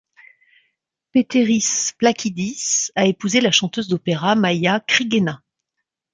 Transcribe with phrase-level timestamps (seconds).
[1.13, 5.39] Pēteris Plakidis a épousé la chanteuse d’opéra Maija Krīgena.